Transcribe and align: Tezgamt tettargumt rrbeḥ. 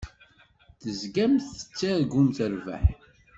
Tezgamt 0.81 1.47
tettargumt 1.59 2.37
rrbeḥ. 2.53 2.83